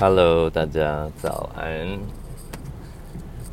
[0.00, 1.86] Hello，大家早安。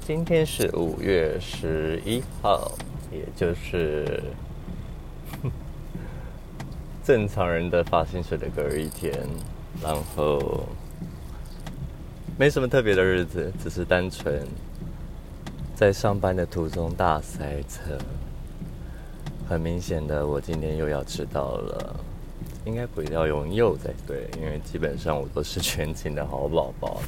[0.06, 2.72] 今天是五月十一号，
[3.12, 4.24] 也就是
[7.04, 9.14] 正常人的发薪水的隔一天，
[9.84, 10.66] 然后
[12.38, 14.48] 没什么特别的日子，只是单纯
[15.76, 17.98] 在上班的途中大塞车。
[19.50, 22.00] 很明显的，我今天又要迟到了。
[22.68, 27.02] 应该不要用右才对，因为基本上我都是全勤的好宝宝。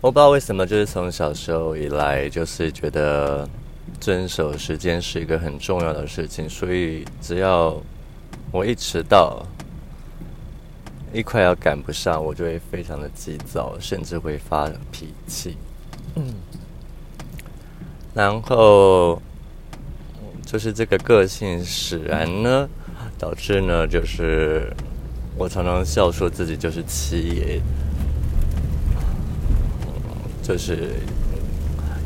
[0.00, 3.48] 我不知道为什么，就是从小时候以来，就是觉得
[4.00, 7.80] 遵守时间是一个很重要的事情，所以只要
[8.50, 9.40] 我一迟到，
[11.12, 15.56] 一快要赶不上，我就会非常的急躁，甚至会发脾气。
[16.16, 16.34] 嗯，
[18.12, 19.22] 然后。
[20.54, 22.68] 就是这个个性使然呢，
[23.18, 24.72] 导致呢，就是
[25.36, 27.60] 我常常笑说自己就是七爷，
[30.44, 30.90] 就是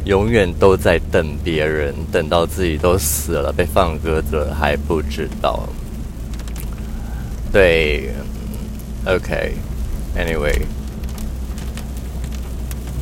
[0.06, 5.68] 永远都在等别人，等到自己都死了被放鸽子了还不知道。
[7.52, 8.10] 对
[9.04, 10.62] ，OK，Anyway，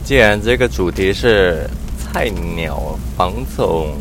[0.03, 1.71] 既然这个主题是
[2.01, 3.97] 菜鸟房总。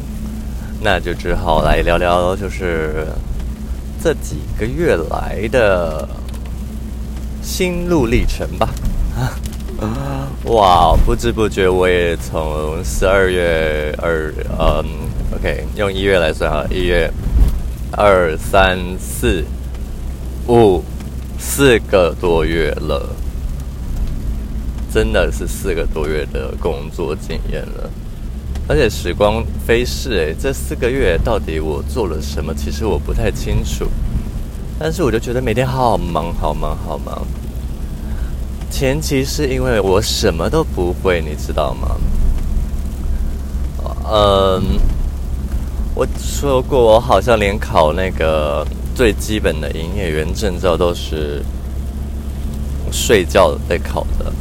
[0.81, 3.07] 那就只好来聊聊，就是
[4.03, 6.07] 这几个月来的
[7.41, 8.69] 心路历程吧。
[10.45, 14.85] 哇，不知不觉我也从十二月二，嗯
[15.35, 17.11] ，OK，用一月来算哈，一月
[17.91, 19.43] 二三四
[20.47, 20.83] 五
[21.39, 23.09] 四个多月了，
[24.93, 27.89] 真的是四个多月的工作经验了。
[28.67, 32.53] 而且时光飞逝，哎，这四个月到底我做了什么？
[32.53, 33.85] 其实我不太清楚。
[34.79, 37.25] 但是我就觉得每天好忙，好忙，好忙。
[38.71, 41.95] 前期是因为我什么都不会，你知道吗？
[44.11, 44.79] 嗯，
[45.93, 51.41] 我说过，我好像连考那个最基本的营业员证照都是
[52.91, 54.33] 睡觉在考的。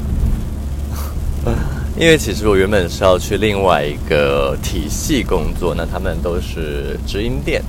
[1.96, 7.62] 因为其实我原本是要去另外一个体系工作，那他们都是直营店。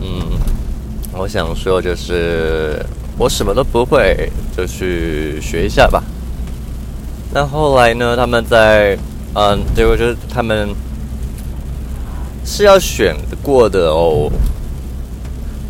[0.00, 0.20] 嗯，
[1.12, 2.84] 我想说就是
[3.16, 6.02] 我什么都不会，就去学一下吧。
[7.32, 8.98] 那后来呢，他们在
[9.34, 10.68] 嗯，结果就是他们
[12.44, 13.14] 是要选
[13.44, 14.28] 过的哦。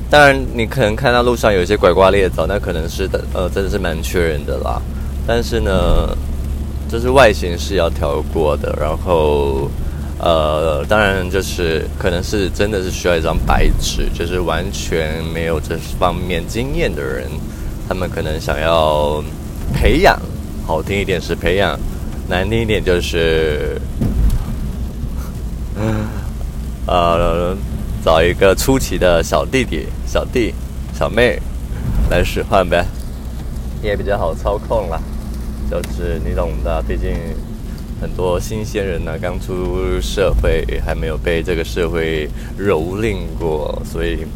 [0.09, 4.81] 当然，你可能看到路上有一些拐瓜裂枣，那可能是的，呃，真的是蛮缺人的啦。
[5.27, 5.71] 但是呢。
[6.93, 9.71] 就是外形是要调过的，然后，
[10.19, 17.31] 呃，当然就是可能是真的是需要一张白纸，就是完全没有这方面经验的人，
[17.89, 19.25] 他们可能想要
[19.73, 20.21] 培养，
[20.67, 21.81] 好听一点是培养，
[22.29, 23.81] 难听一点就是，
[26.87, 27.57] 呃，
[28.05, 30.53] 找一个出奇的小弟弟、小弟、
[30.93, 31.41] 小妹
[32.11, 32.85] 来使唤呗，
[33.83, 35.01] 也比较好操控了。
[35.73, 37.17] 就是你懂的，毕竟
[37.99, 42.29] 很多新鲜人呢，刚出社会，还没有被这个社会
[42.59, 44.27] 蹂躏过，所以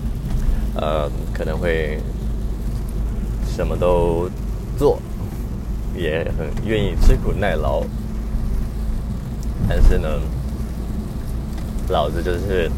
[0.74, 2.00] 呃，可能会
[3.54, 4.30] 什么都
[4.78, 4.98] 做，
[5.94, 7.82] 也很愿意吃苦耐劳。
[9.68, 10.08] 但是呢，
[11.90, 12.70] 老子就是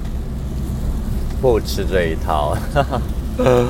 [1.40, 3.00] 不吃这一套，哈哈。
[3.38, 3.64] 呃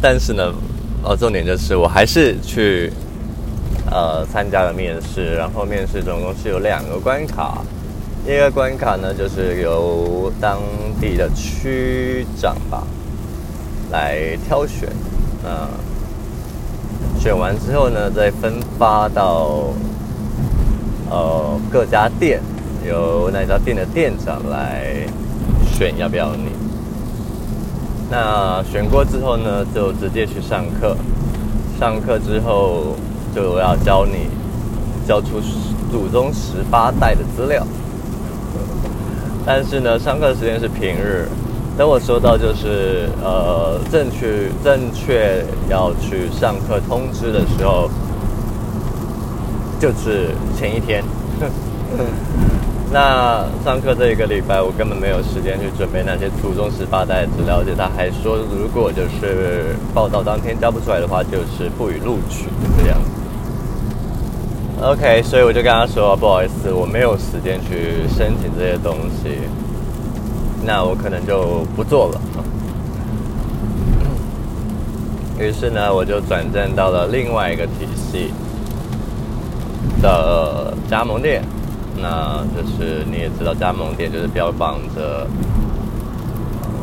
[0.00, 0.54] 但是呢。
[1.02, 2.92] 哦，重点就是我还是去
[3.90, 7.64] 呃参加了面试，然后面试总共是有两个关卡，
[8.26, 10.60] 第一个关卡呢就是由当
[11.00, 12.86] 地的区长吧
[13.90, 14.90] 来挑选，
[15.42, 15.68] 嗯，
[17.18, 19.72] 选完之后呢再分发到
[21.08, 22.42] 呃各家店，
[22.86, 25.06] 由那家店的店长来
[25.72, 26.50] 选要不要你。
[28.10, 30.96] 那选过之后呢，就直接去上课。
[31.78, 32.96] 上课之后
[33.34, 34.26] 就要教你
[35.06, 35.40] 交出
[35.90, 37.64] 祖宗十八代的资料。
[39.46, 41.28] 但是呢，上课时间是平日。
[41.78, 47.88] 等我收到就是呃正确正确要去上课通知的时候，
[49.80, 51.02] 就是前一天。
[52.92, 62.46] 那上课这一个礼拜，我根本没有时间去准备那些初中十八代的资料，而且他还说，如果就是报道当天交不出来的话，就是不予录取
[62.82, 62.98] 这样。
[64.82, 69.38] OK，所以我就跟他说，不好意思，我没有时间去申请这些东西，
[70.64, 72.20] 那我可能就不做了。
[75.38, 78.32] 于是呢，我就转战到了另外一个体系
[80.02, 81.44] 的加盟店。
[81.96, 85.26] 那就是你也知道，加盟店就是标榜着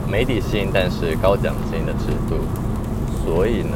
[0.10, 2.36] 没底薪但是高奖金的制度。
[3.26, 3.76] 所以呢，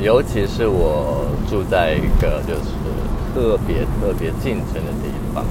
[0.00, 2.70] 尤其是我住在一个就是
[3.34, 5.44] 特别特别竞争的地方。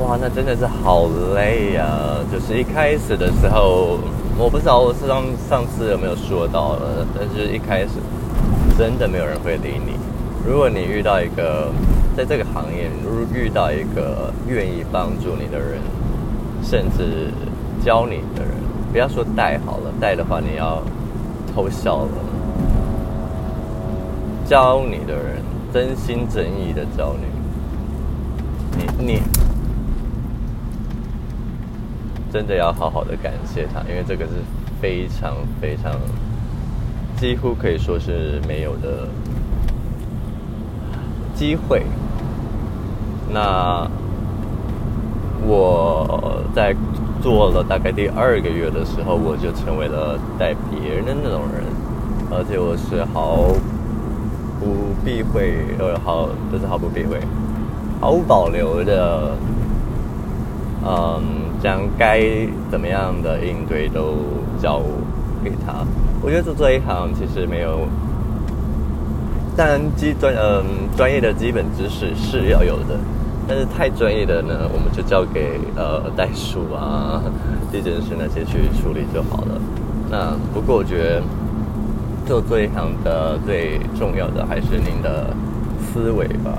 [0.00, 1.84] 哇，那真的是好累呀！
[2.32, 3.98] 就是一开始的时候，
[4.38, 7.90] 我不知道我上上次有没有说到了，但是一开始
[8.78, 9.94] 真的没有人会理你。
[10.48, 11.72] 如果你遇到一个
[12.16, 15.80] 在这个行业，如遇到一个愿意帮助你的人，
[16.62, 17.32] 甚至
[17.84, 18.52] 教你的人，
[18.92, 20.80] 不要说带好了，带的话你要
[21.52, 22.10] 偷笑了。
[24.46, 25.42] 教你的人，
[25.72, 27.16] 真心真意的教
[28.76, 29.22] 你，你你。
[32.30, 34.34] 真的要好好的感谢他，因为这个是
[34.80, 35.92] 非常非常
[37.20, 39.08] 几乎可以说是没有的
[41.34, 41.82] 机会。
[43.32, 43.86] 那
[45.46, 46.74] 我在
[47.20, 51.64] 做了大概第二个月的时候，我就成为了带别人的那种人，
[52.30, 53.48] 而且我是毫
[54.60, 57.20] 不避讳，呃，毫不是毫不避讳，
[58.00, 59.32] 毫无保留的，
[60.84, 61.38] 嗯。
[61.60, 62.22] 将该
[62.70, 64.14] 怎么样的应对都
[64.62, 64.80] 交
[65.42, 65.84] 给他。
[66.20, 67.86] 我觉得做这一行其实没有，
[69.56, 70.64] 当然基专嗯
[70.96, 72.98] 专业的基本知识是要有的，
[73.46, 77.22] 但是太专业的呢，我们就交给呃代数啊、
[77.70, 79.60] 地震师那些去处理就好了。
[80.10, 81.22] 那不过我觉得
[82.26, 85.30] 做这一行的最重要的还是您的
[85.80, 86.58] 思维吧。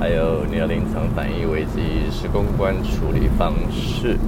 [0.00, 4.18] 还有你的临场反应危机是公关处理方式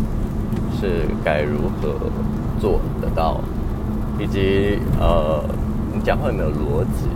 [0.79, 1.99] 是该如何
[2.61, 3.41] 做得到，
[4.19, 5.45] 以及呃
[5.93, 7.09] 你讲话有没有逻辑？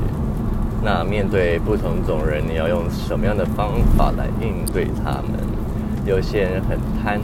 [0.83, 5.41] 那面对不同种人，你要用什么样的方法来应对他们？
[6.07, 7.21] 有些人很贪，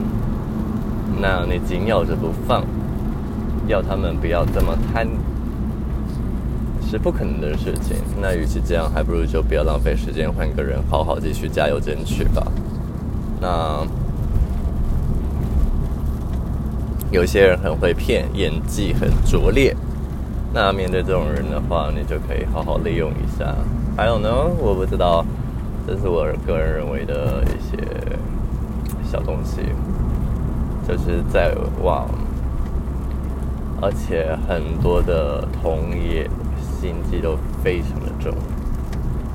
[1.21, 2.65] 那你紧咬着不放，
[3.69, 5.09] 要他们不要这么贪。
[6.87, 7.97] 是不可能的事情。
[8.20, 12.47] 那与其这样，还不如就不要浪费时间，换个人好好继续加油争取吧。
[13.41, 13.85] 那
[17.14, 19.72] 有些人很会骗，演技很拙劣。
[20.52, 23.55] 那面对这种人的话，你就可以好好利用一下。
[23.96, 24.28] 还有呢，
[24.58, 25.25] 我不知道，
[25.87, 27.78] 这是我个人认为的一些
[29.08, 29.61] 小东西，
[30.88, 32.08] 就是在往，
[33.81, 36.28] 而且很多的同业。
[36.81, 38.31] 心机都非常的重，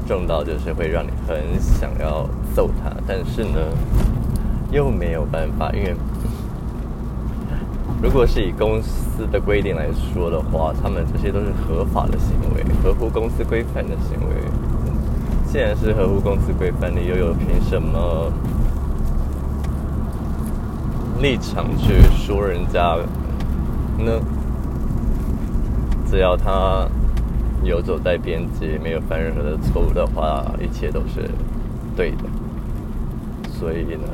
[0.07, 3.59] 重到就是会让你很想要揍他，但是呢，
[4.71, 5.95] 又没有办法，因为
[8.01, 14.35] 如果是以公司的规定来说的话，他们这些都是合法的行为，合乎公司规范的行为。
[15.51, 18.31] 既然是合乎公司规范，你又有凭什么
[21.21, 22.95] 立场去说人家
[23.97, 24.19] 呢？
[26.09, 26.87] 只要他。
[27.61, 31.29] 游走在边界，没有犯任何的错误的话，一切都是
[31.93, 32.23] 对的。
[33.51, 34.07] 所以呢，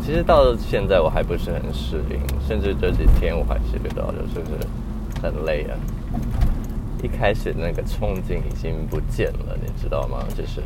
[0.00, 4.50] 其实到现在我还不是很适应，甚至这几天我还是觉得就是
[5.22, 5.76] 很累啊。
[7.02, 10.24] 一开始那个憧憬已经不见了，你知道吗？
[10.36, 10.62] 就是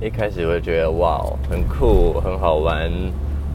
[0.00, 2.90] 一开始会觉得哇，很酷，很好玩。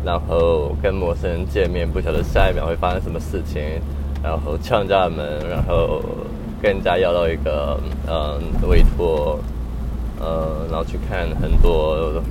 [0.01, 3.61] 然后跟陌生人见面，不晓得下一秒会发生什么事情，
[4.23, 6.01] 然后敲人家门，然后
[6.61, 9.37] 跟人家要到一个嗯委托，
[10.19, 12.21] 呃，然后去看很多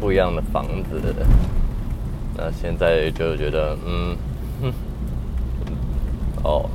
[0.00, 1.00] 不一样的房子。
[2.36, 4.16] 那现在就觉得嗯，
[6.42, 6.68] 哦，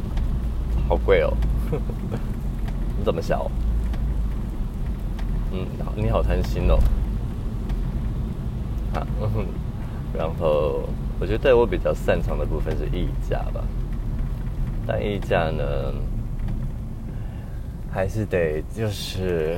[0.88, 1.34] 好贵哦，
[2.98, 3.52] 你怎么小，
[5.52, 5.66] 嗯，
[5.96, 6.80] 你好贪心哦。
[8.94, 9.06] 啊，
[10.18, 10.88] 然后
[11.20, 13.64] 我觉得我比较擅长的部分是议价吧，
[14.88, 15.64] 但议价呢，
[17.92, 19.58] 还是得就是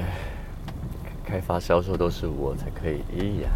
[1.24, 3.50] 开发销售都是我才可以议呀，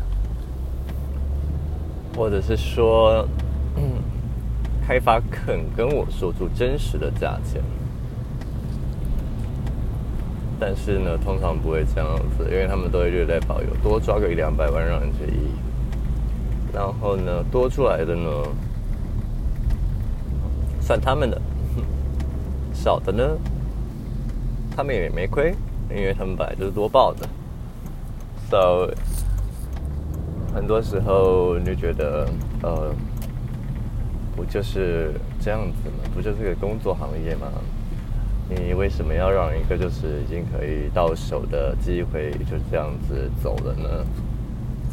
[2.15, 3.25] 或者是说，
[3.77, 3.83] 嗯
[4.85, 7.61] 开发肯跟我说出真实的价钱，
[10.59, 15.49] 但是呢，通常不会这样子，因为他们都会略带保有，多抓个一两百万让人去议。
[16.73, 18.29] 然后呢，多出来的呢，
[20.81, 21.37] 算他们的；
[22.73, 23.37] 少的呢，
[24.75, 25.55] 他们也没亏，
[25.89, 27.27] 因为他们本来就是多报的。
[28.49, 28.91] So，
[30.53, 32.27] 很多时候你就觉得，
[32.61, 32.93] 呃，
[34.35, 36.09] 不就是这样子吗？
[36.13, 37.47] 不就是个工作行业吗？
[38.49, 44.05] 你为什么要让一个就是已经可以到手的机会就这样子走了呢？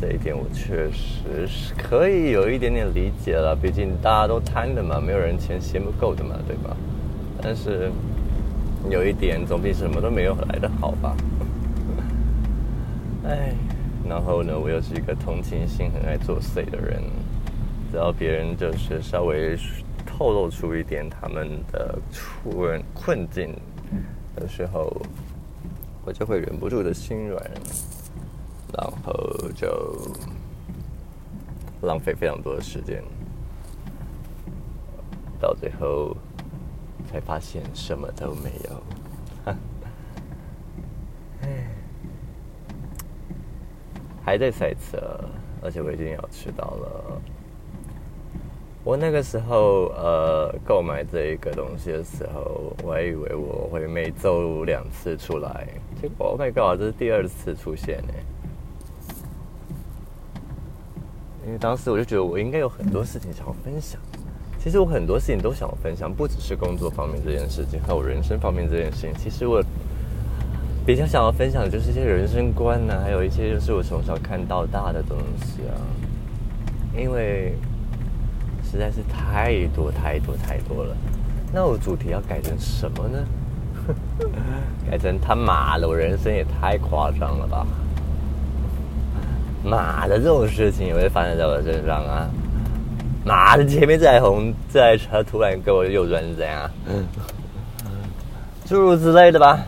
[0.01, 6.77] 这一点我确实是可以有一点点理解了，毕竟大家都贪的嘛，没有人钱嫌不够的嘛，对吧？
[7.43, 7.93] 但是
[8.91, 11.17] 有一点总比什么都没有来的好吧？
[13.25, 13.55] 哎，
[14.09, 17.03] 然后呢，我又是一个同情心很爱作祟的人，
[17.91, 19.57] 只要别人就是稍微
[20.05, 21.99] 透露出一点他们的
[22.45, 23.55] 困困境
[24.35, 24.91] 的时候，
[26.05, 27.43] 我就会忍不住的心软。
[28.75, 29.13] 然后
[29.55, 29.69] 就
[31.83, 33.05] 浪费非常多的时间，
[35.39, 36.17] 到最后
[37.13, 38.83] 才发现什么都没有。
[39.45, 39.55] 唉，
[44.25, 45.21] 还在赛车，
[45.63, 47.21] 而且我已经要迟到了。
[48.85, 55.69] 我那个时候呃购买这一个东西的时候，我还以为我会每周两次出来，
[56.01, 58.15] 结果 Oh my God，这是第二次出现呢。
[61.45, 64.01] 因为当时我就觉得我应该有很多事情想要分享，
[64.63, 69.11] 其实我很多事情都想要分享，不只是工作方面这件事情，还有人生方面这件事情。
[69.19, 69.61] 其实我
[70.87, 75.75] 比较想要分享的就是一些人生观呢，还有一些就是我从小看到大的东西啊。
[76.97, 77.55] 因为
[78.63, 80.97] 实在是太多太多太多了，
[81.53, 83.19] 那我主题要改成什么呢？
[84.89, 87.67] 改成他妈的，我人生也太夸张了吧！
[89.65, 92.31] 妈的，这种事情也会发生在我身上啊！
[93.25, 96.71] 妈的，前面这台红这台车突然给我右转是怎样？
[98.67, 99.67] 诸如此类的吧。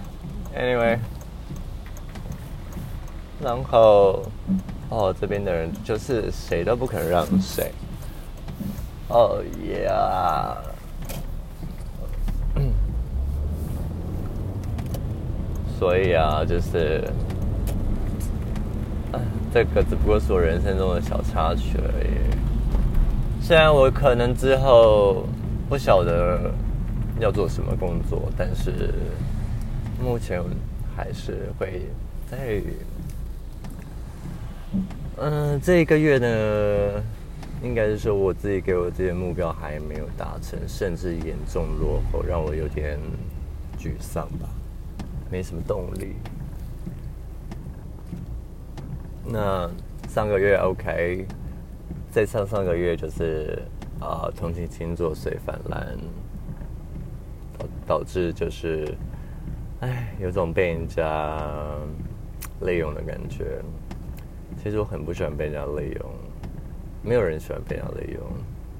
[0.56, 0.98] Anyway，
[3.42, 4.22] 然后
[4.88, 7.70] 哦，这边的人就是谁都不肯让谁。
[9.08, 9.42] 哦
[9.84, 10.56] 呀，
[15.78, 17.02] 所以啊，就是。
[19.52, 22.33] 这个只不过是我人生中的小插曲而已。
[23.46, 25.26] 虽然我可能之后
[25.68, 26.50] 不晓得
[27.20, 28.94] 要做什么工作，但是
[30.02, 30.42] 目前
[30.96, 31.82] 还是会
[32.26, 32.62] 在
[35.18, 37.02] 嗯这一个月呢，
[37.62, 42.98] 应该是说我自己给我自己的目标还没有达成，甚至严重落后，让我有点
[43.78, 44.48] 沮丧吧，
[45.30, 46.14] 没什么动力。
[49.22, 49.70] 那
[50.08, 51.26] 上个月 OK，
[52.14, 53.60] 再上上个月就是
[53.98, 55.98] 啊，同情心作祟泛滥，
[57.58, 58.94] 导导致就是，
[59.80, 61.42] 哎，有种被人家
[62.60, 63.60] 利用的感觉。
[64.62, 66.12] 其实我很不喜欢被人家利用，
[67.02, 68.22] 没有人喜欢被人家利用。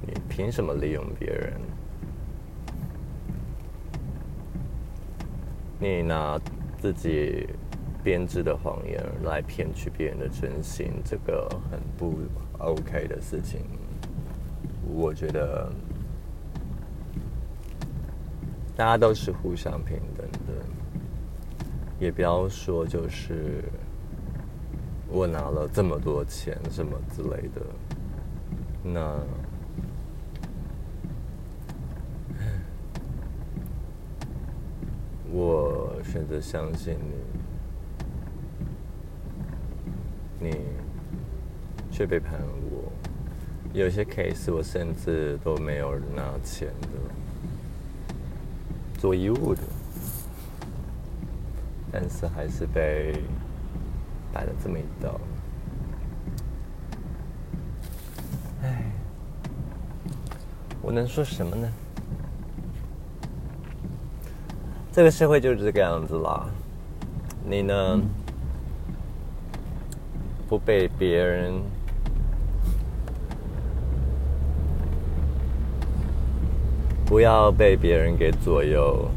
[0.06, 1.54] 你凭什么利用别人？
[5.80, 6.40] 你拿
[6.80, 7.48] 自己。
[8.04, 12.18] 编织的谎言来骗取别人的真心，这个很不
[12.58, 13.62] OK 的事情。
[14.86, 15.72] 我觉得
[18.76, 20.52] 大家都是互相平等的，
[21.98, 23.64] 也不要说就是
[25.08, 27.62] 我拿了这么多钱什么之类的。
[28.82, 29.18] 那
[35.32, 37.43] 我选择相信你。
[40.44, 40.58] 你
[41.90, 42.92] 却背叛了我，
[43.72, 46.88] 有些 case 我甚至都没有拿钱的，
[48.98, 49.62] 做义务的，
[51.90, 53.14] 但是还是被
[54.34, 55.18] 摆了这么一刀。
[58.62, 58.92] 唉，
[60.82, 61.72] 我能说什么呢？
[64.92, 66.46] 这个社会就是这个样子啦。
[67.46, 68.00] 你呢？
[70.54, 71.52] 不被别人，
[77.04, 79.10] 不要被别人给左右。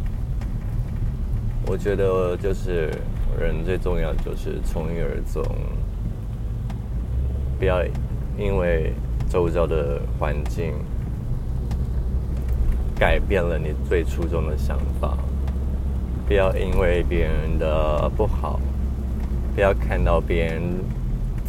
[1.67, 2.89] 我觉得就是
[3.39, 5.45] 人最重要就是从一而终，
[7.59, 7.85] 不要
[8.35, 8.91] 因为
[9.29, 10.73] 周遭的环境
[12.97, 15.15] 改变了你最初衷的想法，
[16.27, 18.59] 不要因为别人的不好，
[19.53, 20.63] 不要看到别人。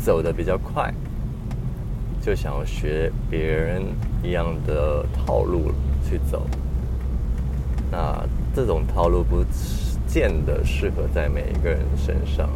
[0.02, 0.92] 走的比较快，
[2.20, 3.82] 就想学别人
[4.22, 5.72] 一样的套路
[6.08, 6.46] 去走。
[7.90, 8.24] 那
[8.54, 9.44] 这种套路不
[10.06, 12.48] 见得适合在每一个人身上。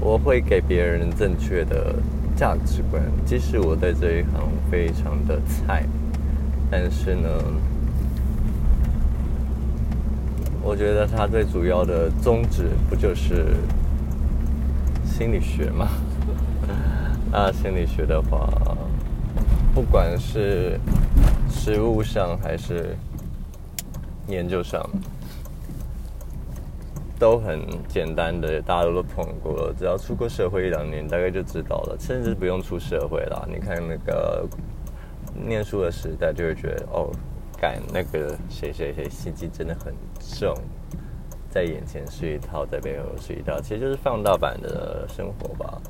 [0.00, 1.94] 我会给别人正确的
[2.36, 5.84] 价值观，即使我在这一行非常的菜，
[6.70, 7.28] 但是呢，
[10.62, 13.56] 我觉得他最主要的宗旨不就是
[15.18, 15.88] 心理学嘛？
[17.32, 18.48] 那心理学的话，
[19.74, 20.78] 不管是
[21.50, 22.96] 实物上还是
[24.28, 24.80] 研究上。
[27.18, 29.74] 都很简单的，大家都碰过了。
[29.76, 31.96] 只要出过社会一两年，大概就知道了。
[31.98, 34.46] 甚至不用出社会啦，你看那个
[35.34, 37.10] 念书的时代，就会觉得哦，
[37.60, 39.92] 干那个谁谁谁心机真的很
[40.38, 40.54] 重，
[41.50, 45.80] 在眼前是一套，在背后是一套，其实就是放大版的生活吧。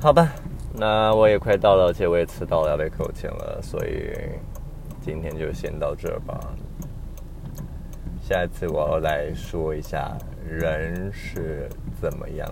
[0.00, 0.32] 好吧，
[0.74, 4.12] 那我也快到了，而且我也迟到了，要被扣钱了，所以
[5.00, 6.38] 今天就先到这吧。
[8.20, 10.16] 下一次我要来说一下
[10.46, 11.68] 人是
[12.00, 12.48] 怎么样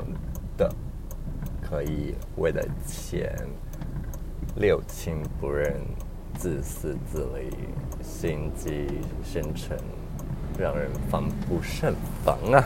[0.57, 0.69] 的，
[1.63, 3.37] 可以为了钱
[4.57, 5.81] 六亲不认、
[6.35, 7.51] 自私自利、
[8.03, 8.89] 心机
[9.23, 9.77] 深沉，
[10.59, 11.95] 让人防不胜
[12.25, 12.65] 防啊！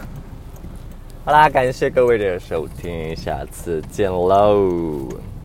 [1.24, 5.08] 好啦，感谢各位的收听，下次见喽。